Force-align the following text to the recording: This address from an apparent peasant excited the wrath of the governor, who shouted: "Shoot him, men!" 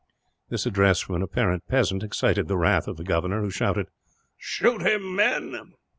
This 0.49 0.65
address 0.65 0.99
from 1.01 1.17
an 1.17 1.21
apparent 1.21 1.67
peasant 1.67 2.01
excited 2.01 2.47
the 2.47 2.57
wrath 2.57 2.87
of 2.87 2.97
the 2.97 3.03
governor, 3.03 3.39
who 3.41 3.51
shouted: 3.51 3.89
"Shoot 4.35 4.81
him, 4.81 5.15
men!" 5.15 5.73